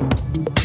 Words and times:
out 0.00 0.10
the 0.34 0.59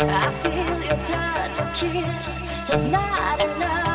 I 0.04 0.32
feel 0.42 0.76
your 0.88 1.06
touch, 1.06 1.60
your 1.60 1.70
kiss 1.94 2.42
is 2.74 2.88
not 2.88 3.44
enough. 3.44 3.87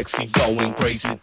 Sexy, 0.00 0.26
going 0.26 0.72
crazy, 0.74 1.14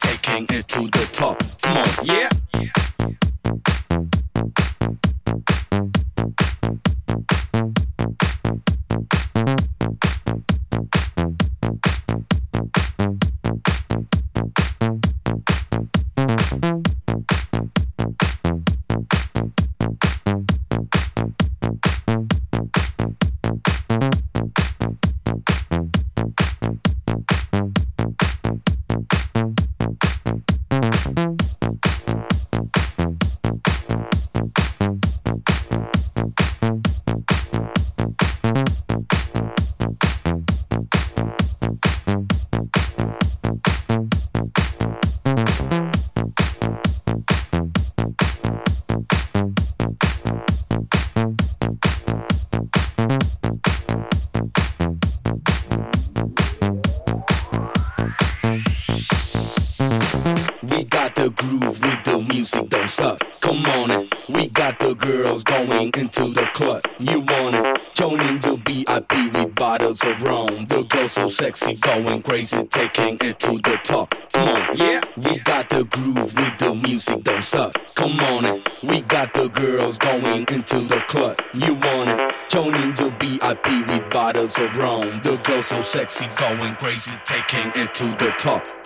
going 86.68 86.76
crazy, 86.78 87.12
taking 87.26 87.72
it 87.82 87.94
to 87.96 88.04
the 88.18 88.34
top. 88.38 88.77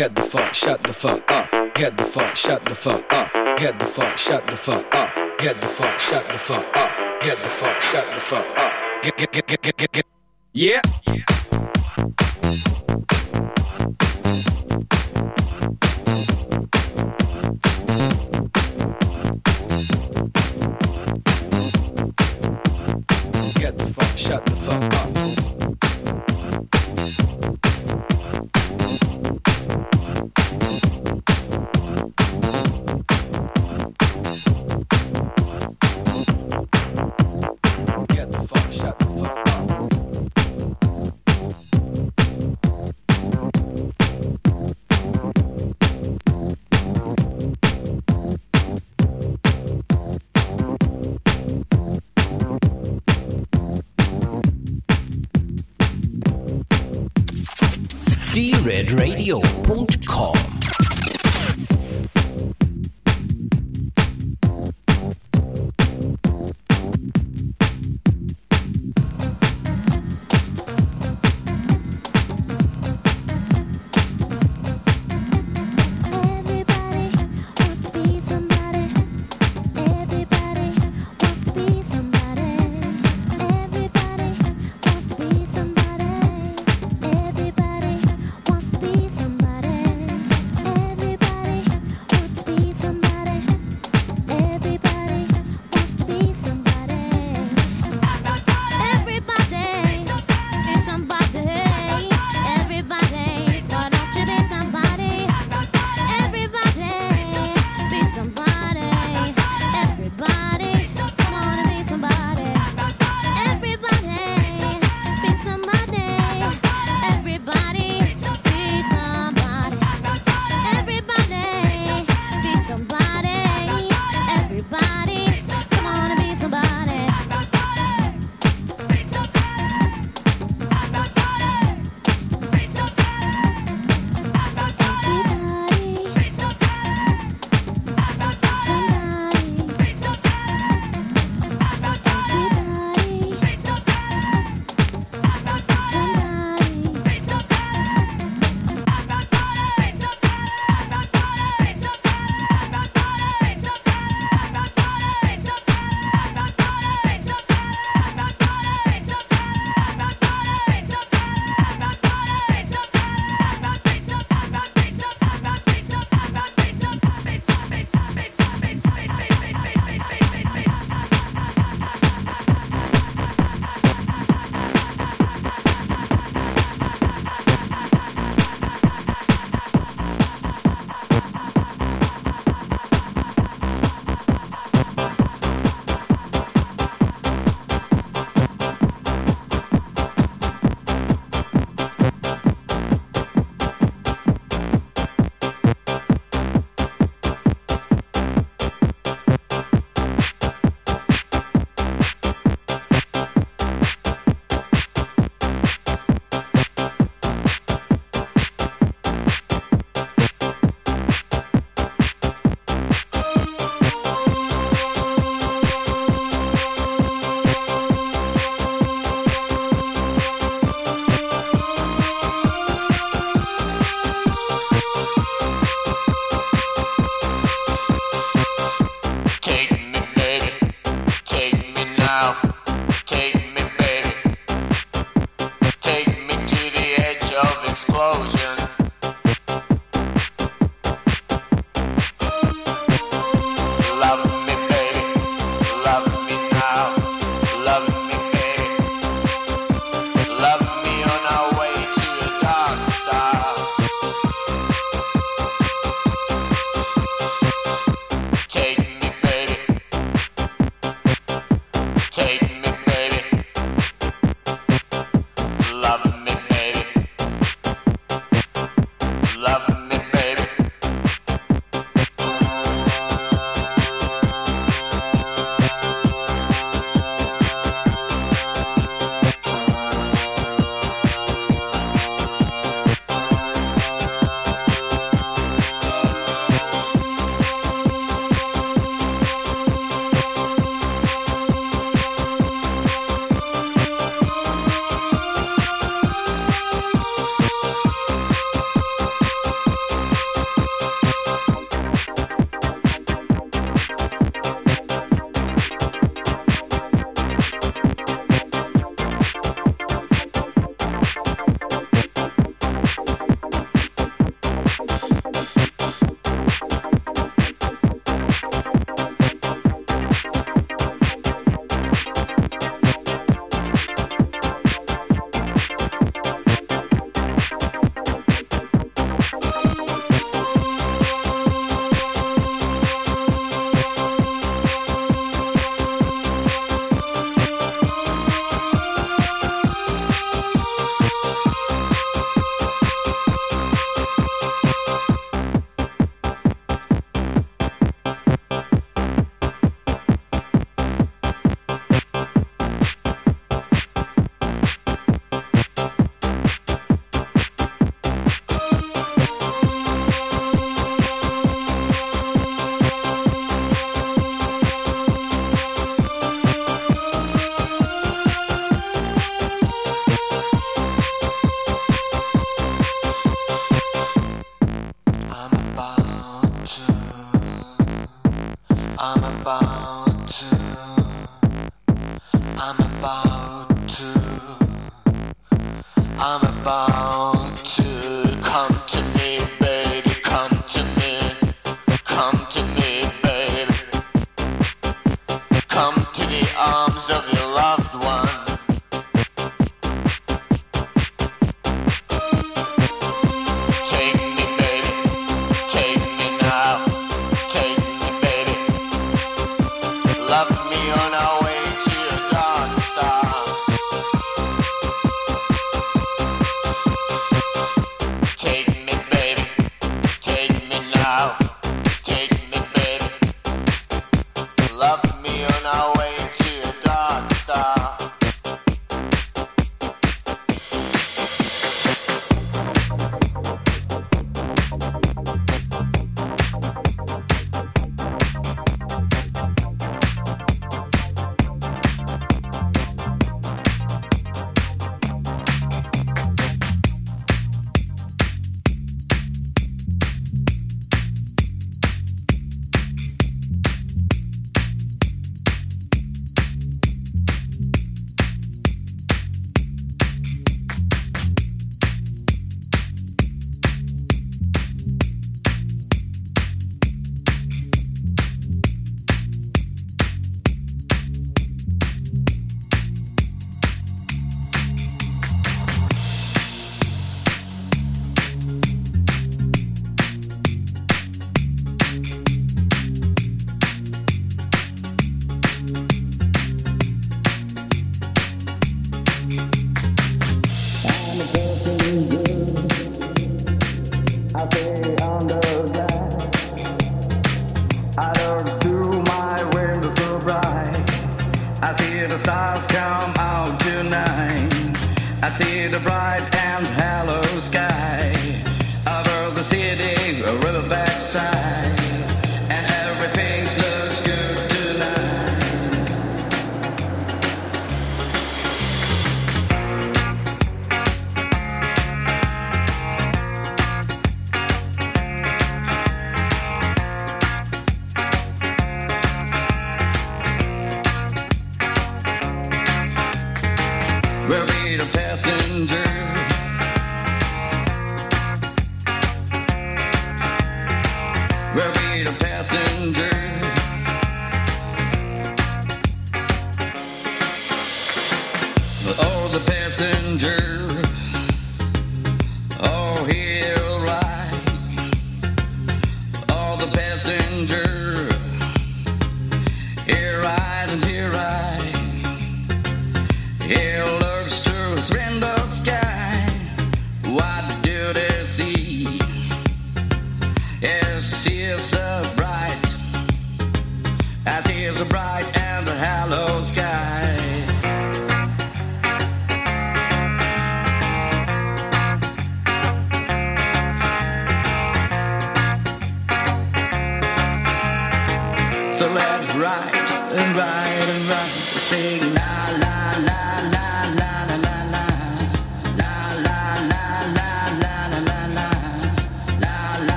Get 0.00 0.14
the 0.14 0.22
fuck, 0.22 0.54
shut 0.54 0.82
the 0.82 0.94
fuck 0.94 1.30
up. 1.30 1.74
Get 1.74 1.98
the 1.98 2.04
fuck, 2.04 2.34
shut 2.34 2.64
the 2.64 2.74
fuck 2.74 3.12
up. 3.12 3.34
Get 3.58 3.78
the 3.78 3.84
fuck, 3.84 4.16
shut 4.16 4.46
the 4.46 4.56
fuck 4.56 4.94
up. 4.94 5.38
Get 5.38 5.60
the 5.60 5.66
fuck, 5.66 6.00
shut 6.00 6.26
the 6.26 6.38
fuck 6.38 6.64
up. 6.74 7.20
Get 7.20 7.36
the 7.36 7.48
fuck, 7.50 7.82
shut 7.82 8.06
the 8.06 8.20
fuck 8.22 8.58
up. 8.58 8.72
Get 9.02 9.18
get 9.18 9.30
get 9.30 9.46
get 9.46 9.76
get 9.76 9.92
get 9.92 10.09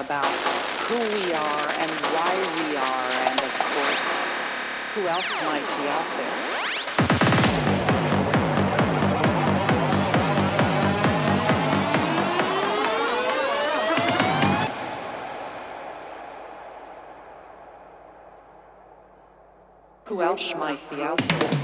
about 0.00 0.24
who 0.88 0.96
we 0.96 1.32
are 1.34 1.68
and 1.78 1.90
why 2.14 2.32
we 2.56 2.74
are, 2.74 3.10
and 3.28 3.38
of 3.38 3.52
course, 3.74 4.02
who 4.94 5.06
else 5.06 5.30
might 5.44 5.66
be 5.76 5.88
out 5.88 6.08
there. 6.16 6.36
Who 20.06 20.22
else 20.22 20.54
might 20.54 20.80
be 20.88 21.02
out 21.02 21.18
there? 21.28 21.59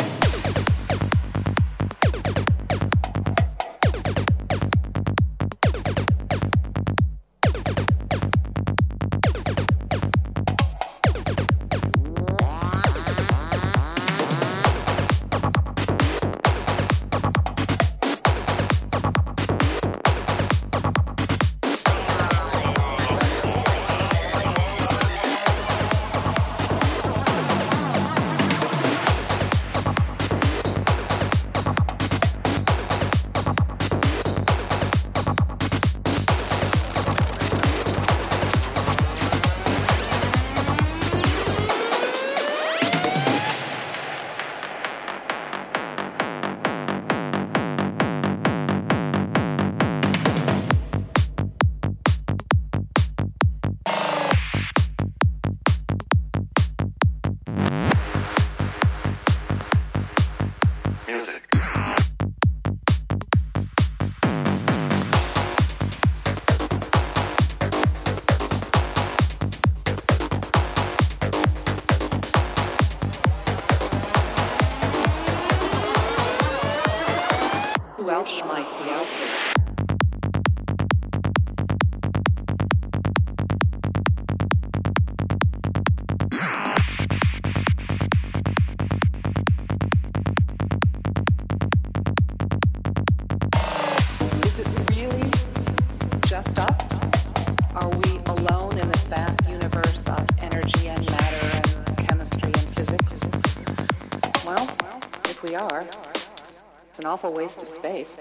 An 107.06 107.12
awful 107.12 107.32
waste 107.32 107.62
of 107.62 107.68
space. 107.68 108.18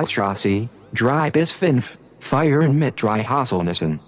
Talstrasse, 0.00 0.66
dry 0.94 1.30
bis 1.30 1.50
fünf, 1.50 1.98
feiern 2.20 2.78
mit 2.78 3.02
drei 3.02 3.22
Haselnissen. 3.22 4.00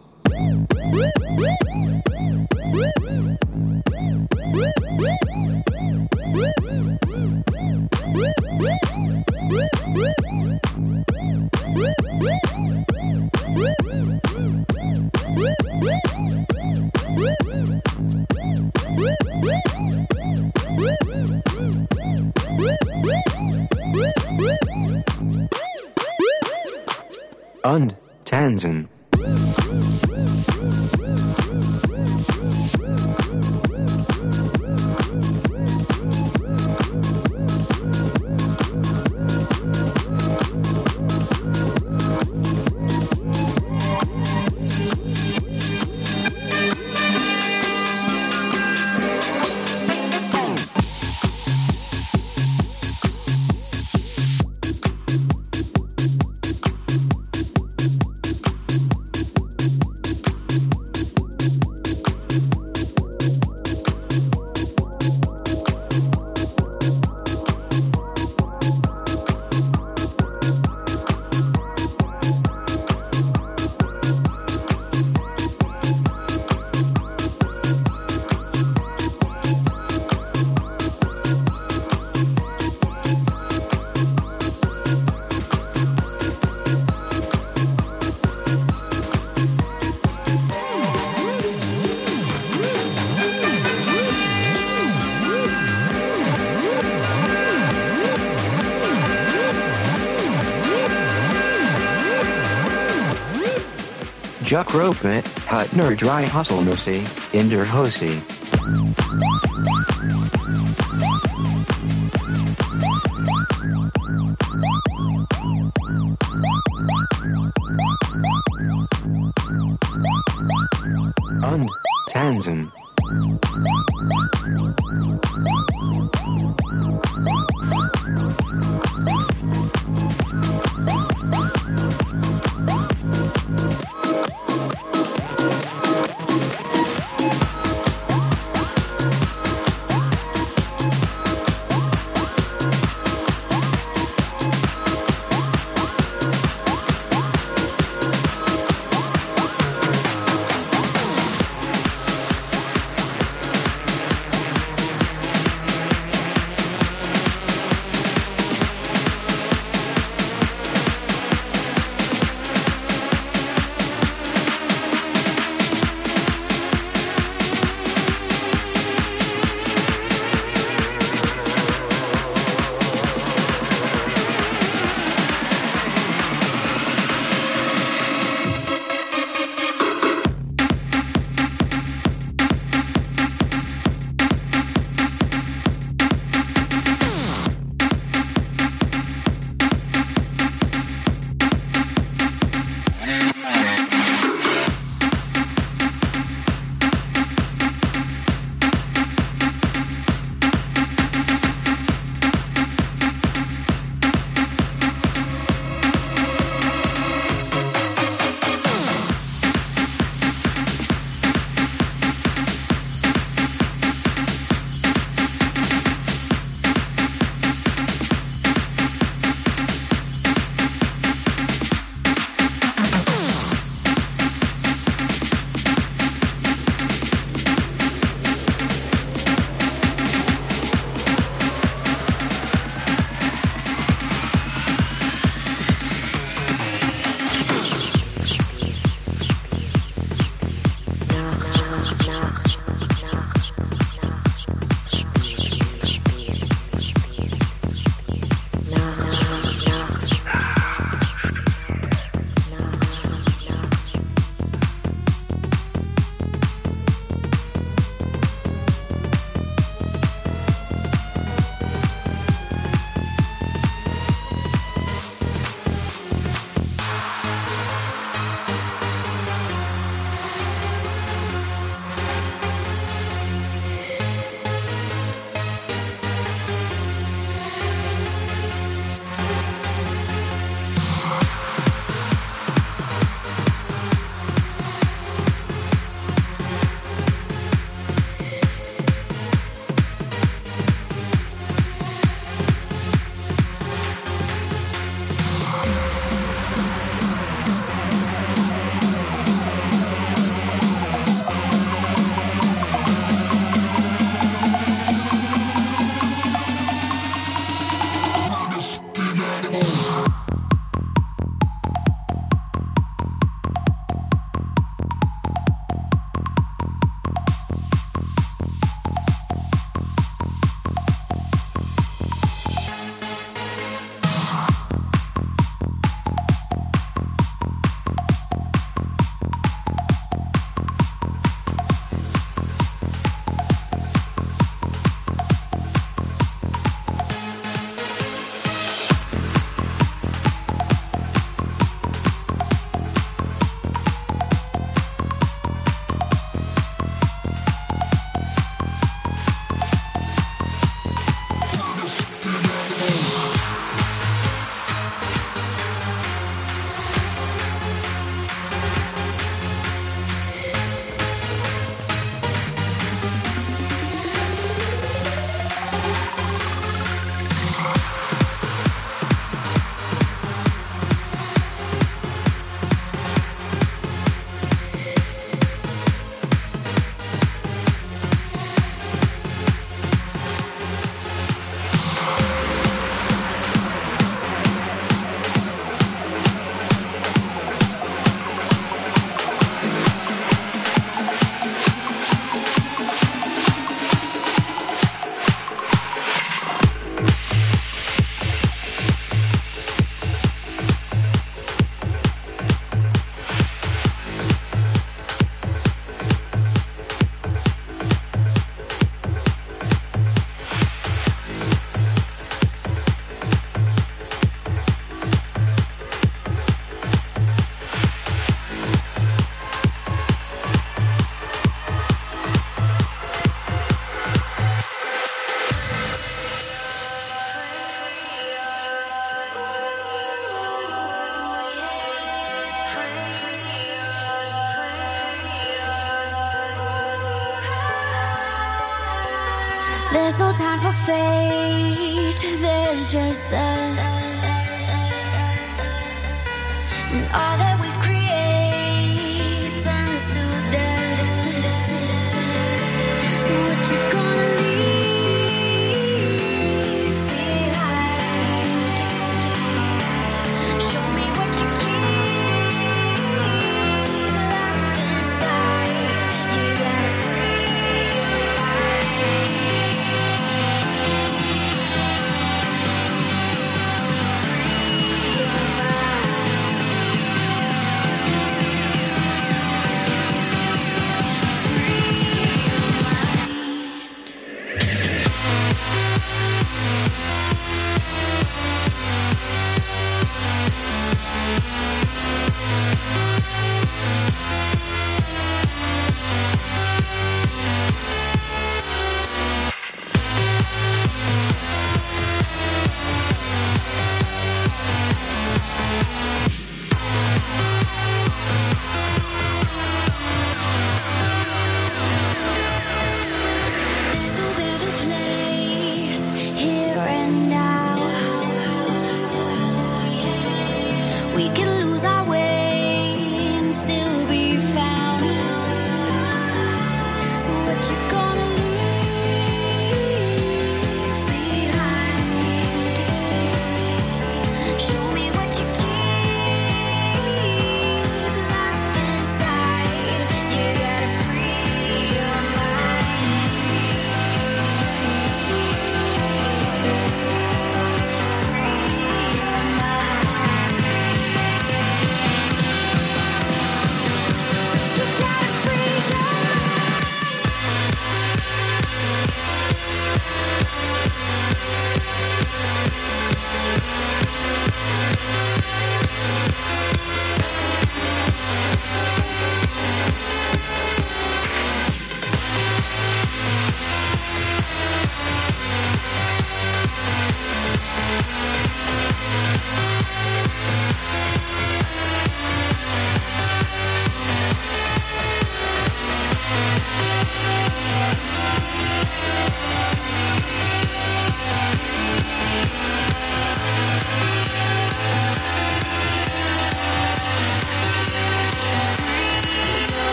Juk 104.62 104.78
Rope, 104.78 105.22
Hutner 105.48 105.96
Dry 105.96 106.24
Husselnussy, 106.24 107.00
Inder 107.32 107.64
Hosi. 107.64 108.41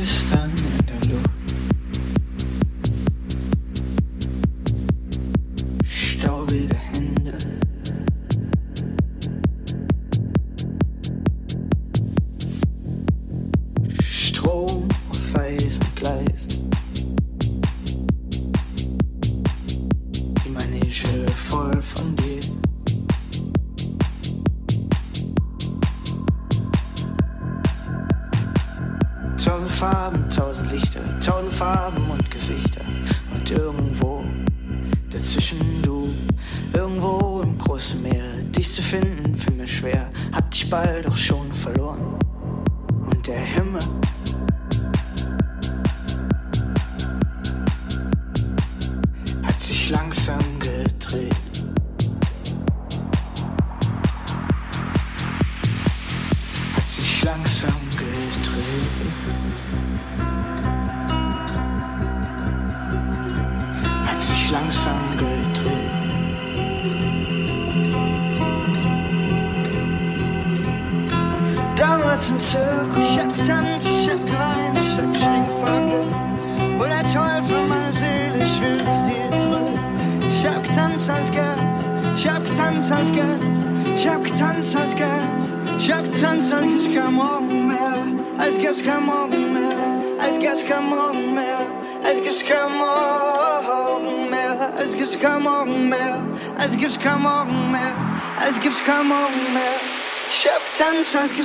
distant 0.00 0.49
far 31.60 31.89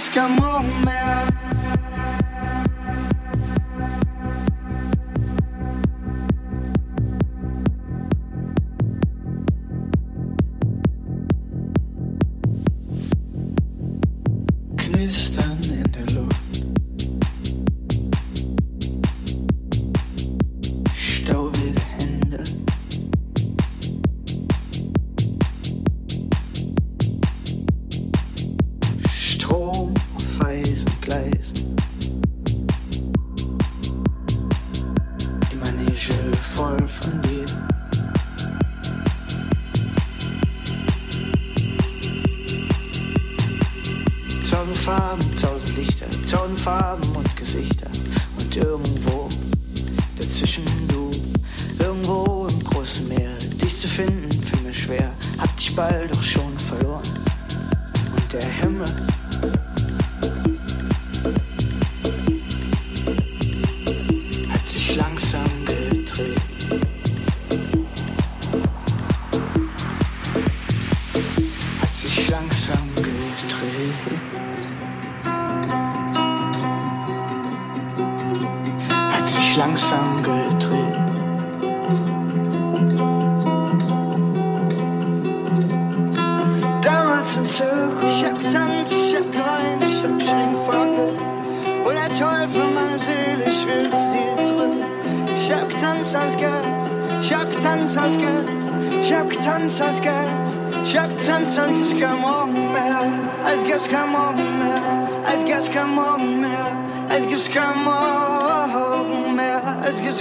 Älskar 0.06 0.44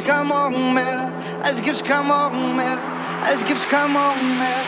kein 0.05 0.27
Morgen 0.27 0.75
mehr, 0.75 1.13
als 1.43 1.61
gibt's 1.63 1.83
kein 1.83 2.07
Morgen 2.07 2.57
mehr, 2.57 2.79
als 3.27 3.45
gibt's 3.45 3.69
kein 3.69 3.93
Morgen 3.93 4.39
mehr. 4.39 4.63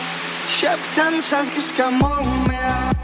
Ich 0.47 0.67
hab 0.67 0.79
Tanz, 0.95 1.33
als 1.33 1.49
gibt's 1.53 1.73
kein 1.75 1.97
Morgen 1.97 2.47
mehr. 2.47 2.96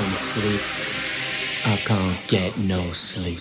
Some 0.00 0.16
sleep. 0.16 0.62
I 1.66 1.76
can't 1.76 2.28
get 2.28 2.56
no 2.58 2.92
sleep. 2.92 3.39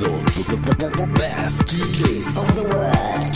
labels, 0.00 0.46
the, 0.48 0.56
best 1.14 1.68
DJs 1.68 2.36
of 2.40 2.54
the 2.54 2.62
world. 2.62 3.32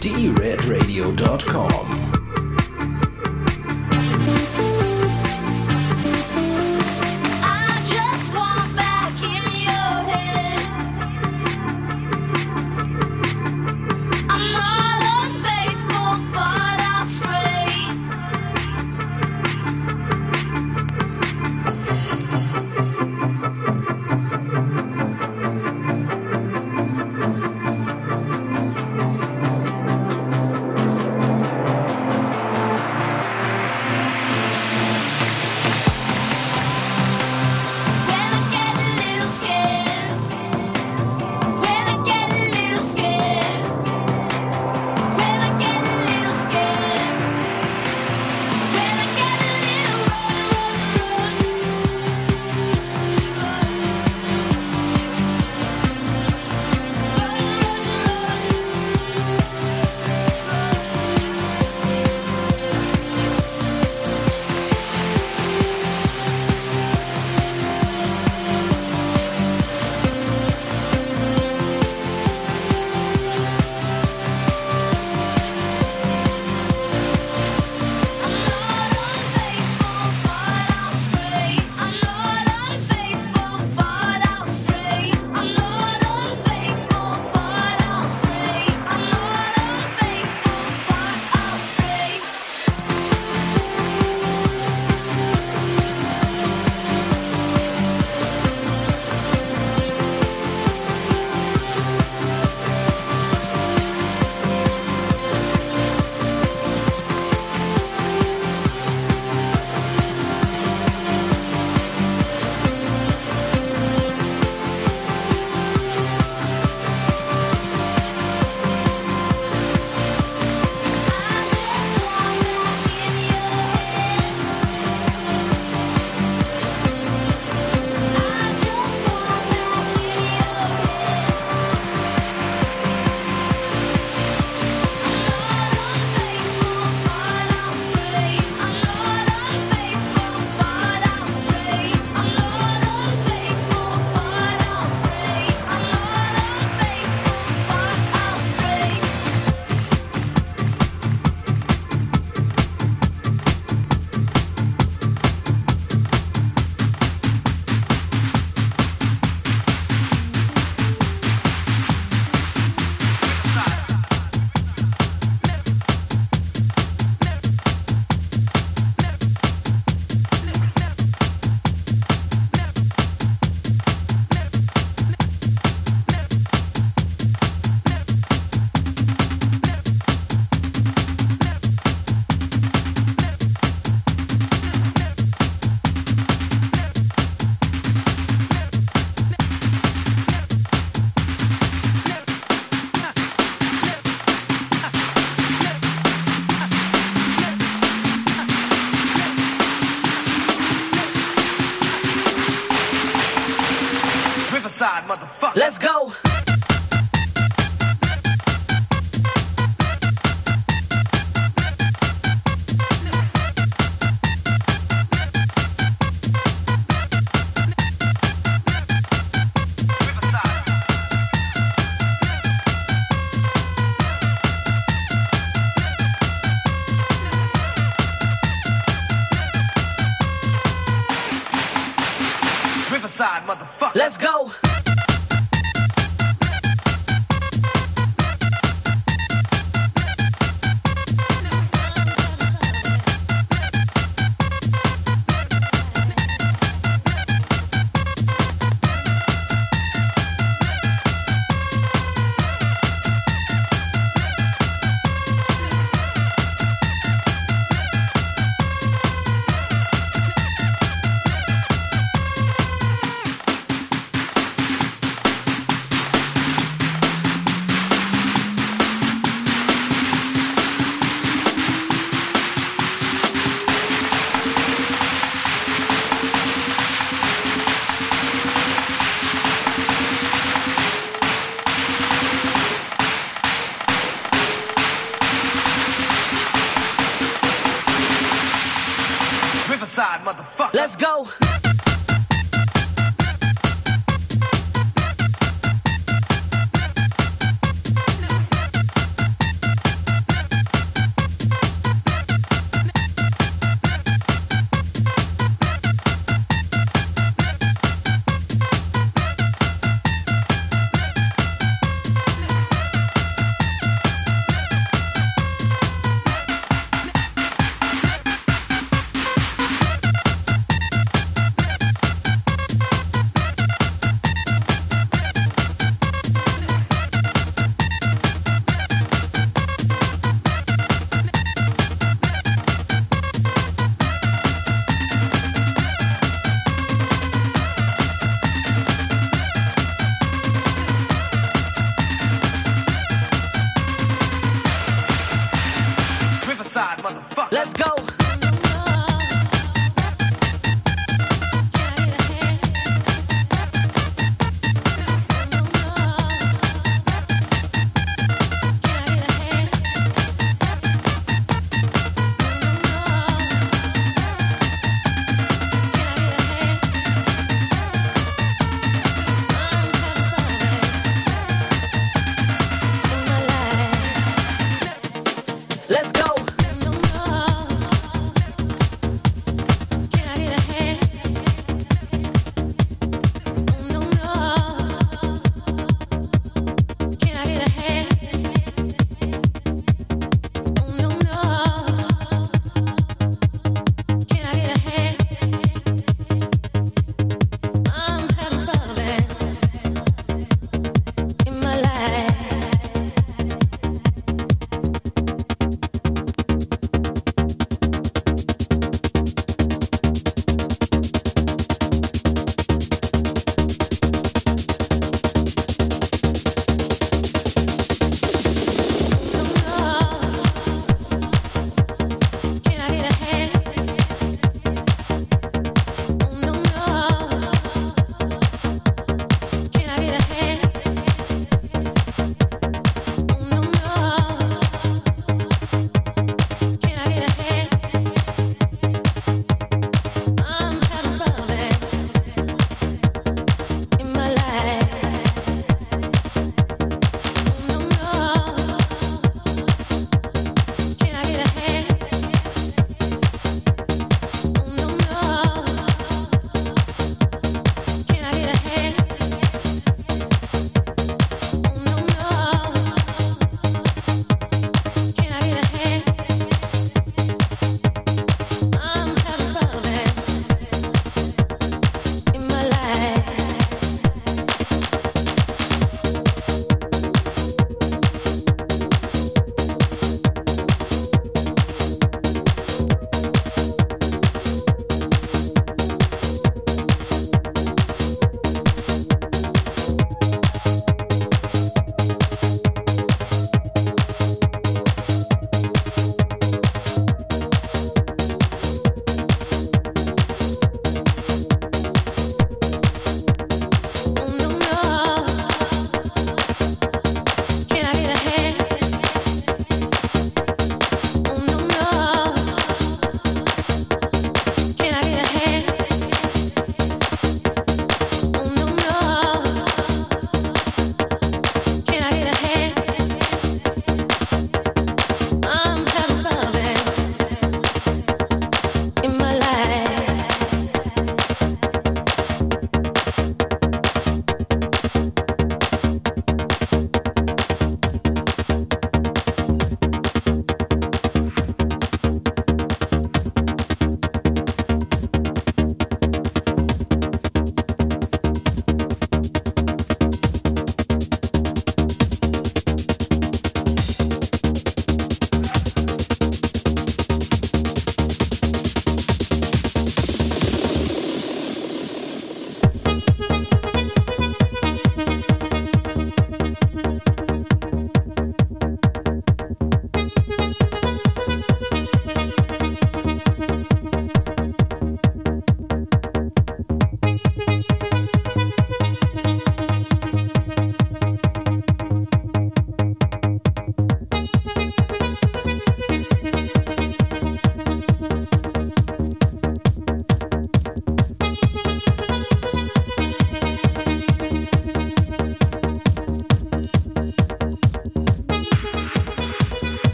DRedRadio.com. 0.00 1.89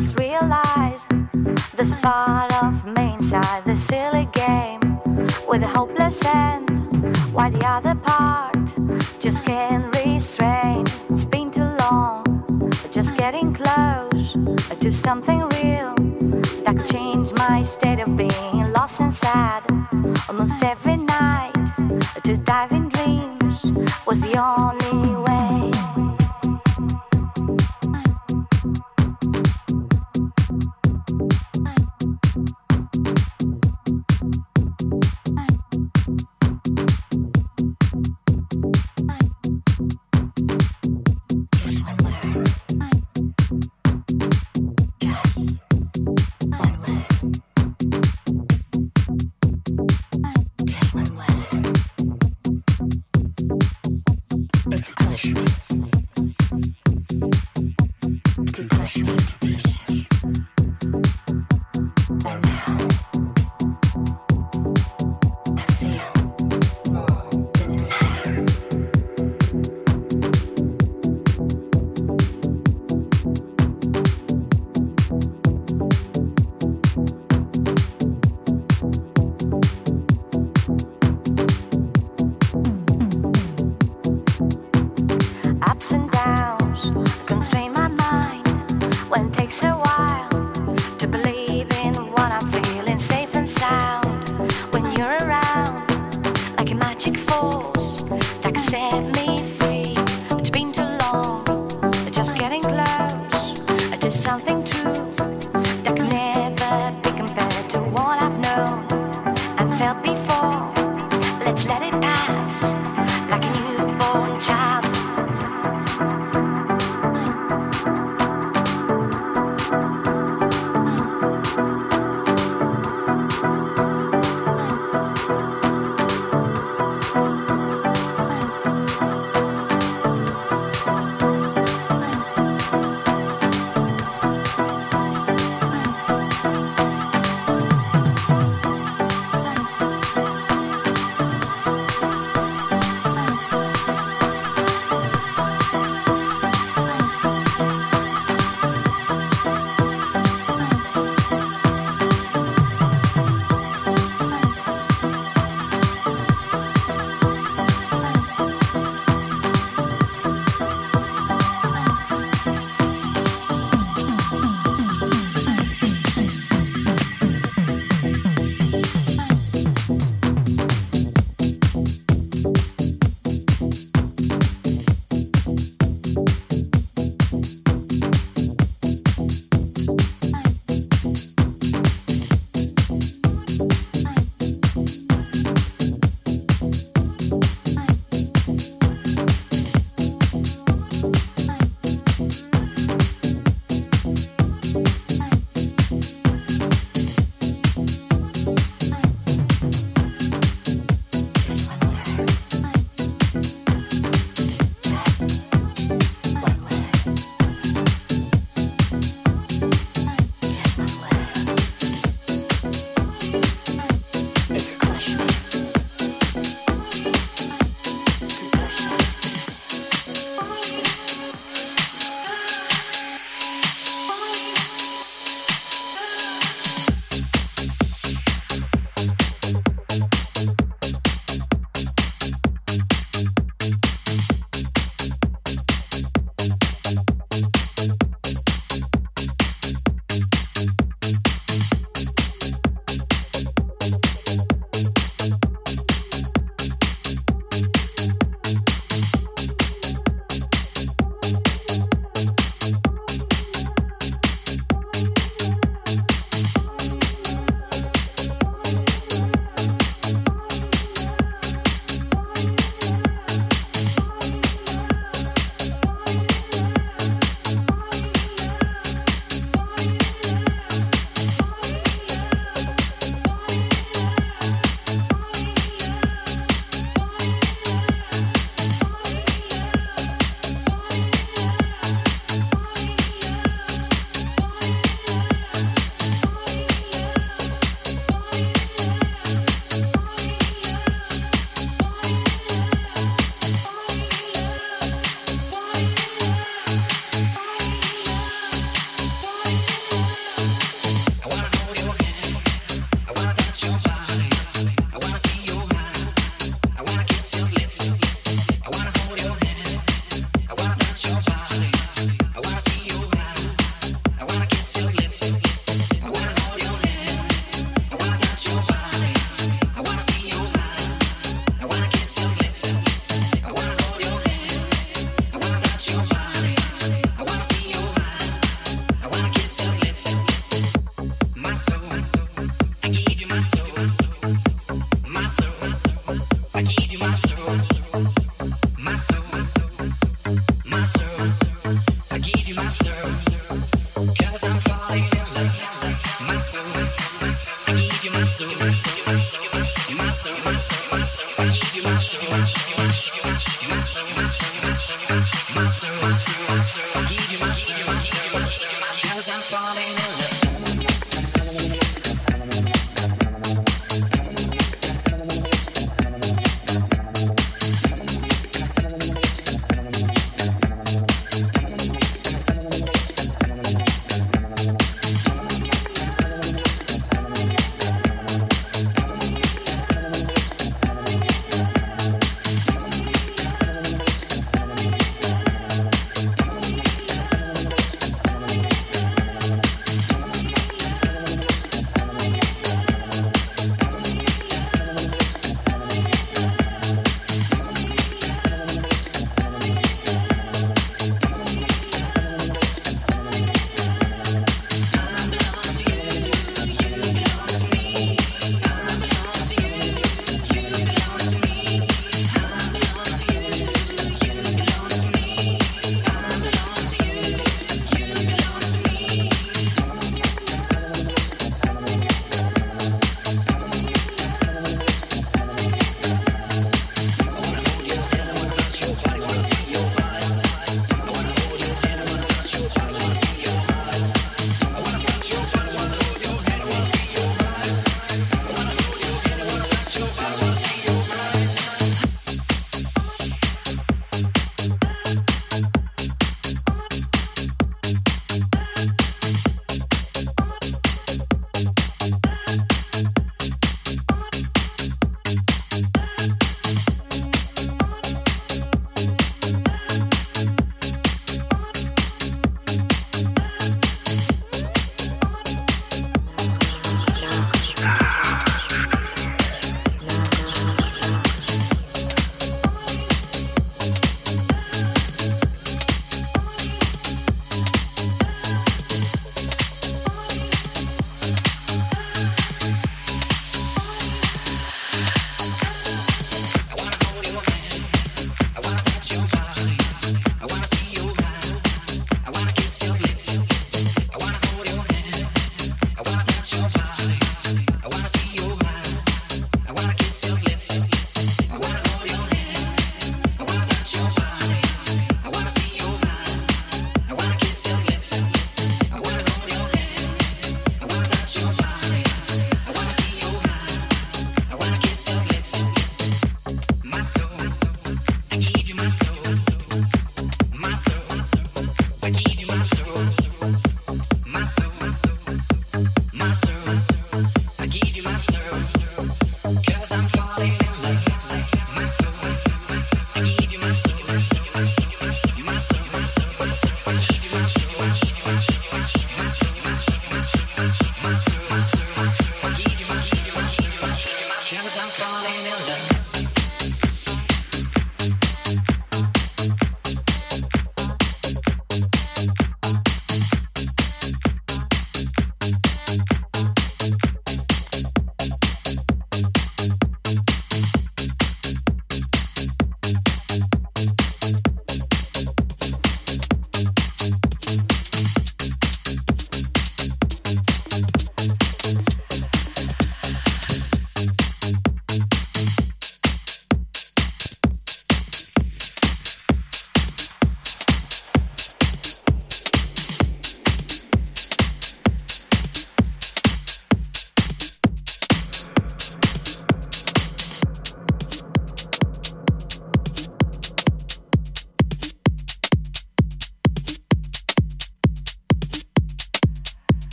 Three. 0.00 0.29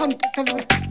ponte 0.00 0.26
todo. 0.34 0.89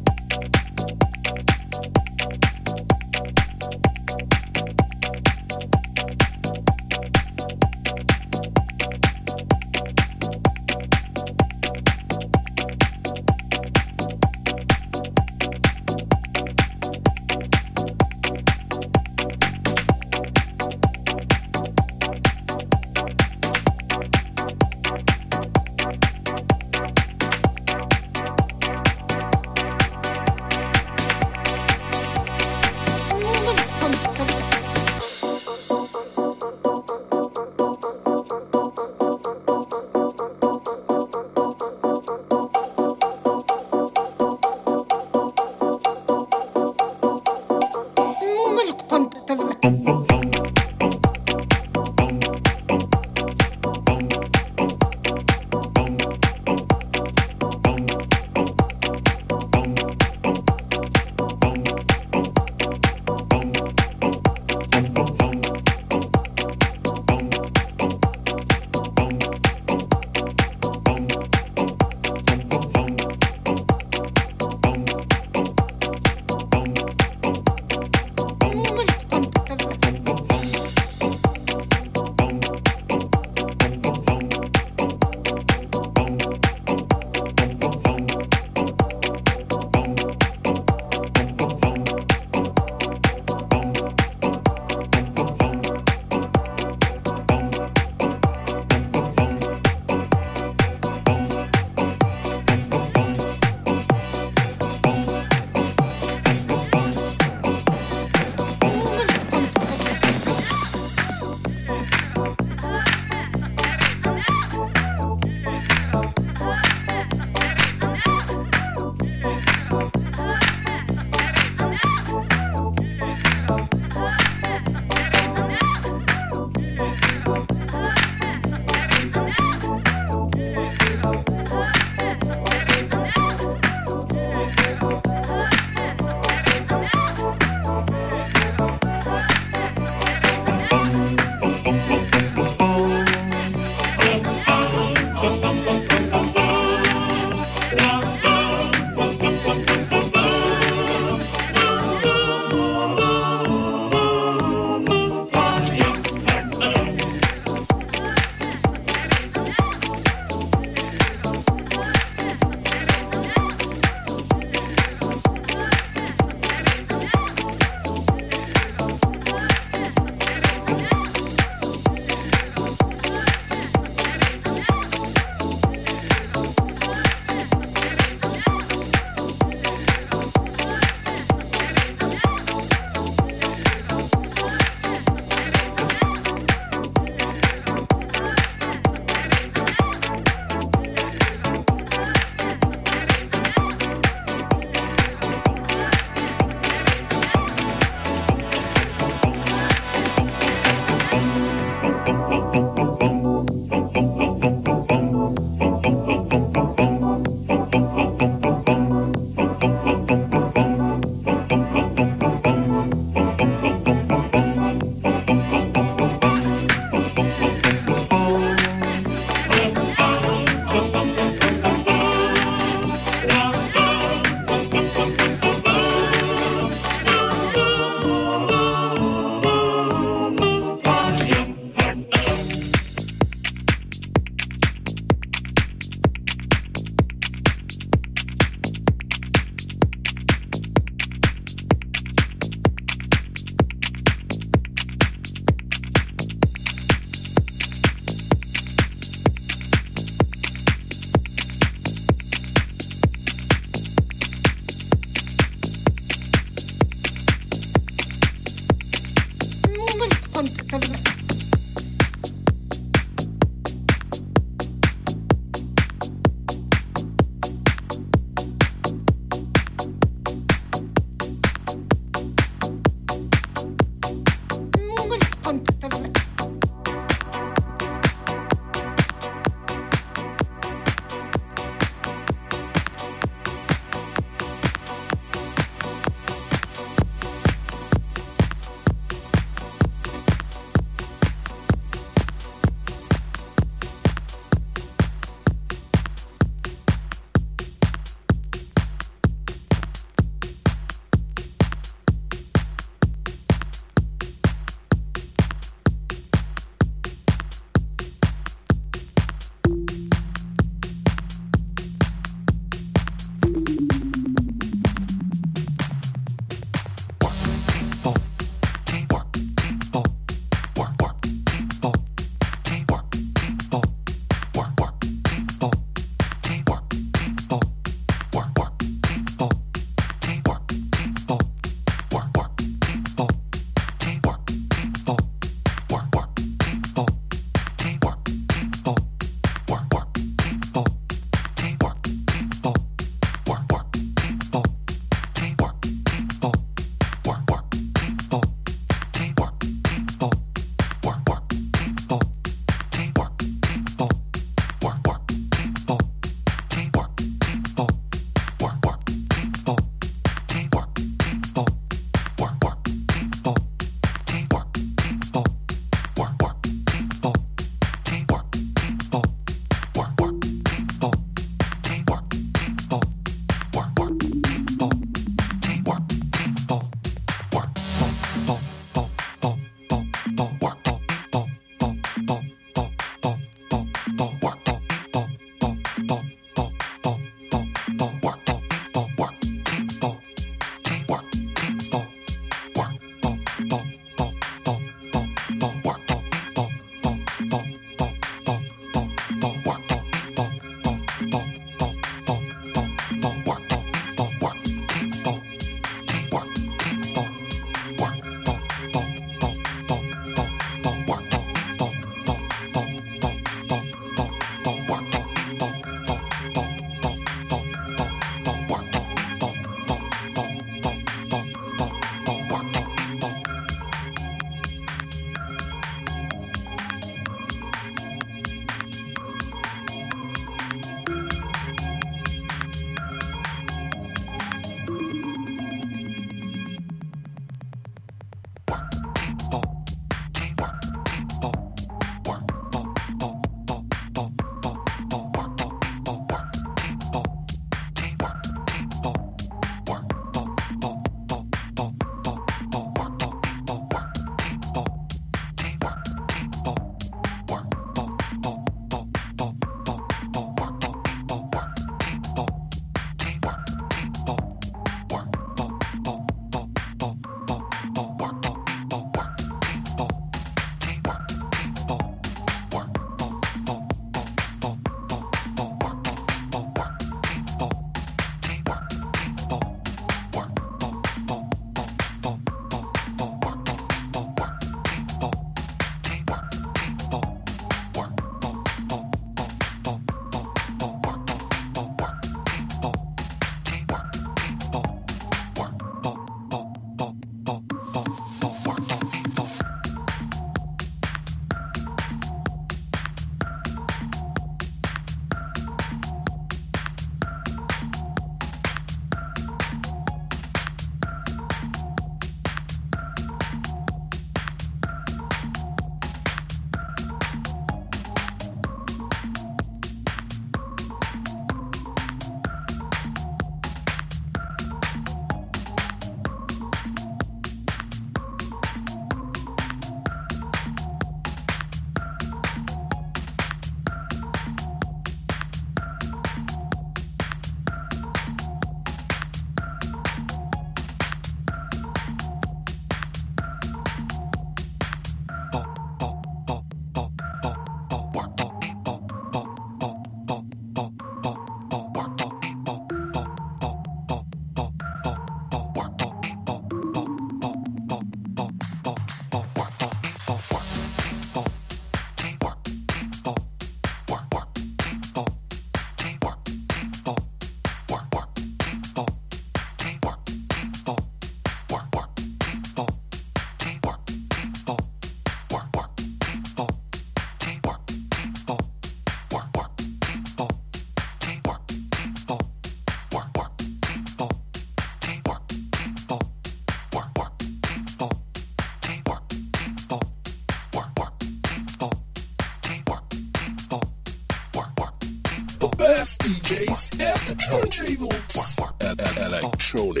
Electronic 599.73 600.00